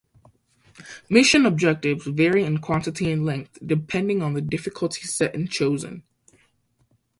Mission 1.11 1.45
objectives 1.45 2.07
vary 2.07 2.43
in 2.43 2.57
quantity 2.57 3.11
and 3.11 3.23
length 3.23 3.59
depending 3.63 4.23
on 4.23 4.33
the 4.33 4.41
difficulty 4.41 5.01
setting 5.03 5.47
chosen. 5.47 6.01